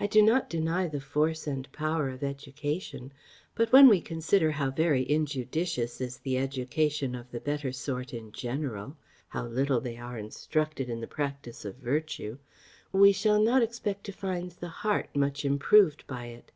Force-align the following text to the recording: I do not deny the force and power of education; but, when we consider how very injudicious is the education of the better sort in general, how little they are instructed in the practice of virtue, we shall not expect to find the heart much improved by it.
I 0.00 0.08
do 0.08 0.20
not 0.20 0.50
deny 0.50 0.88
the 0.88 0.98
force 1.00 1.46
and 1.46 1.70
power 1.70 2.08
of 2.08 2.24
education; 2.24 3.12
but, 3.54 3.70
when 3.70 3.86
we 3.88 4.00
consider 4.00 4.50
how 4.50 4.72
very 4.72 5.08
injudicious 5.08 6.00
is 6.00 6.18
the 6.18 6.38
education 6.38 7.14
of 7.14 7.30
the 7.30 7.38
better 7.38 7.70
sort 7.70 8.12
in 8.12 8.32
general, 8.32 8.96
how 9.28 9.46
little 9.46 9.80
they 9.80 9.96
are 9.96 10.18
instructed 10.18 10.88
in 10.90 10.98
the 11.00 11.06
practice 11.06 11.64
of 11.64 11.76
virtue, 11.76 12.36
we 12.90 13.12
shall 13.12 13.40
not 13.40 13.62
expect 13.62 14.02
to 14.06 14.12
find 14.12 14.50
the 14.50 14.66
heart 14.82 15.08
much 15.14 15.44
improved 15.44 16.04
by 16.08 16.24
it. 16.26 16.50